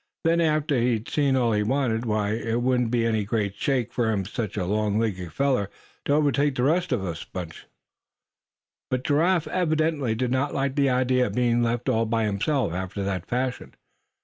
[0.23, 4.25] Then, after he'd seen all he wanted, why it wouldn't be any great shake for
[4.25, 5.69] such a long legged feller
[6.05, 7.67] to overtake the rest of the bunch."
[8.89, 13.03] But Giraffe evidently did not like the idea of being left all by himself after
[13.03, 13.75] that fashion.